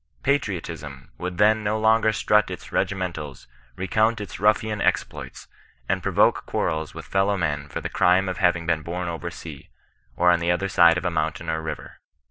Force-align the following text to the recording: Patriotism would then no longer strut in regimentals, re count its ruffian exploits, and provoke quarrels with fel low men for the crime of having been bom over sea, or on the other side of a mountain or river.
Patriotism 0.23 1.11
would 1.19 1.37
then 1.37 1.63
no 1.63 1.79
longer 1.79 2.11
strut 2.11 2.49
in 2.49 2.57
regimentals, 2.71 3.47
re 3.75 3.87
count 3.87 4.19
its 4.19 4.39
ruffian 4.39 4.81
exploits, 4.81 5.47
and 5.87 6.01
provoke 6.01 6.43
quarrels 6.47 6.95
with 6.95 7.05
fel 7.05 7.27
low 7.27 7.37
men 7.37 7.69
for 7.69 7.81
the 7.81 7.87
crime 7.87 8.27
of 8.27 8.37
having 8.37 8.65
been 8.65 8.81
bom 8.81 9.07
over 9.07 9.29
sea, 9.29 9.69
or 10.15 10.31
on 10.31 10.39
the 10.39 10.49
other 10.49 10.69
side 10.69 10.97
of 10.97 11.05
a 11.05 11.11
mountain 11.11 11.51
or 11.51 11.61
river. 11.61 11.99